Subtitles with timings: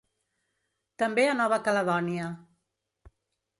[1.03, 2.33] També a Nova Caledònia.